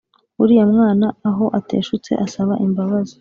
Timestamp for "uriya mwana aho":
0.41-1.45